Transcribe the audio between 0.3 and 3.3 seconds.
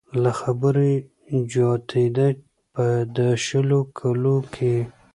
خبرو يې جوتېده په د